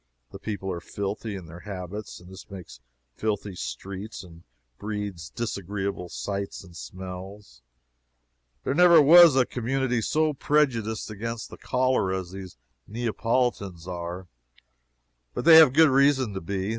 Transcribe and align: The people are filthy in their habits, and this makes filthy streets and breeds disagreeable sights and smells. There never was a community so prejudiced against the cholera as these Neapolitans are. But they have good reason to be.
The 0.31 0.39
people 0.39 0.71
are 0.71 0.79
filthy 0.79 1.35
in 1.35 1.45
their 1.45 1.59
habits, 1.59 2.19
and 2.19 2.27
this 2.31 2.49
makes 2.49 2.79
filthy 3.17 3.53
streets 3.53 4.23
and 4.23 4.41
breeds 4.79 5.29
disagreeable 5.29 6.09
sights 6.09 6.63
and 6.63 6.75
smells. 6.75 7.61
There 8.63 8.73
never 8.73 8.99
was 8.99 9.35
a 9.35 9.45
community 9.45 10.01
so 10.01 10.33
prejudiced 10.33 11.11
against 11.11 11.51
the 11.51 11.57
cholera 11.57 12.17
as 12.19 12.31
these 12.31 12.57
Neapolitans 12.87 13.87
are. 13.87 14.25
But 15.35 15.45
they 15.45 15.57
have 15.57 15.71
good 15.71 15.89
reason 15.89 16.33
to 16.33 16.41
be. 16.41 16.69